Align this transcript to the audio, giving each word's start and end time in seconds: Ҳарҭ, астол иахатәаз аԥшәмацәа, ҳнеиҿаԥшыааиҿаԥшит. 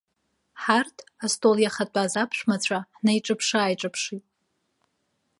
Ҳарҭ, 0.61 0.97
астол 1.25 1.57
иахатәаз 1.61 2.13
аԥшәмацәа, 2.23 2.79
ҳнеиҿаԥшыааиҿаԥшит. 2.97 4.25